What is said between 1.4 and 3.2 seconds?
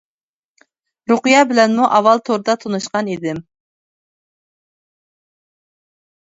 بىلەنمۇ ئاۋۋال توردا تونۇشقان